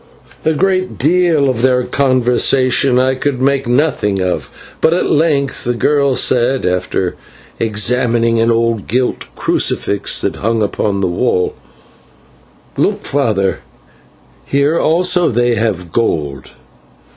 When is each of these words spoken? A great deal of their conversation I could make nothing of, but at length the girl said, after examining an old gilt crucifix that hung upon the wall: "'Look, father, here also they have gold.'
A 0.43 0.53
great 0.53 0.97
deal 0.97 1.47
of 1.47 1.61
their 1.61 1.83
conversation 1.83 2.97
I 2.97 3.13
could 3.13 3.39
make 3.39 3.67
nothing 3.67 4.19
of, 4.19 4.49
but 4.81 4.95
at 4.95 5.11
length 5.11 5.63
the 5.63 5.75
girl 5.75 6.15
said, 6.15 6.65
after 6.65 7.13
examining 7.59 8.39
an 8.39 8.49
old 8.49 8.87
gilt 8.87 9.25
crucifix 9.35 10.19
that 10.21 10.37
hung 10.37 10.63
upon 10.63 11.01
the 11.01 11.07
wall: 11.07 11.53
"'Look, 12.77 13.05
father, 13.05 13.59
here 14.43 14.79
also 14.79 15.29
they 15.29 15.53
have 15.53 15.91
gold.' 15.91 16.49